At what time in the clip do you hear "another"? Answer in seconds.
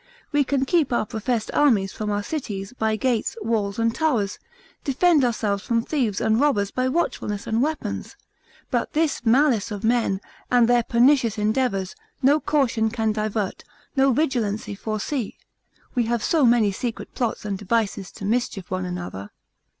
18.85-19.29